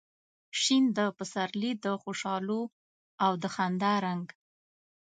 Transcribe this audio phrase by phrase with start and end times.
[0.61, 0.99] شین د
[1.31, 2.61] سپرلي د خوشحالو
[3.25, 4.25] او د خندا رنګ